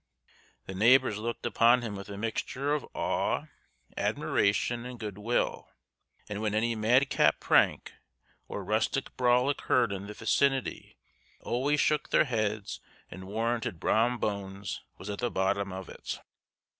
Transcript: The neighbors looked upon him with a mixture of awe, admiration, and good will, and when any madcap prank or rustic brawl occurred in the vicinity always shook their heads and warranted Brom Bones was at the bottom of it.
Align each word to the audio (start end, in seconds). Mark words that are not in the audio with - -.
The 0.65 0.73
neighbors 0.73 1.19
looked 1.19 1.45
upon 1.45 1.83
him 1.83 1.95
with 1.95 2.09
a 2.09 2.17
mixture 2.17 2.73
of 2.73 2.87
awe, 2.95 3.43
admiration, 3.95 4.83
and 4.83 4.99
good 4.99 5.19
will, 5.19 5.69
and 6.27 6.41
when 6.41 6.55
any 6.55 6.73
madcap 6.73 7.39
prank 7.39 7.93
or 8.47 8.63
rustic 8.63 9.15
brawl 9.15 9.47
occurred 9.47 9.91
in 9.91 10.07
the 10.07 10.15
vicinity 10.15 10.97
always 11.41 11.79
shook 11.81 12.09
their 12.09 12.25
heads 12.25 12.79
and 13.11 13.27
warranted 13.27 13.79
Brom 13.79 14.17
Bones 14.17 14.81
was 14.97 15.07
at 15.07 15.19
the 15.19 15.29
bottom 15.29 15.71
of 15.71 15.87
it. 15.87 16.19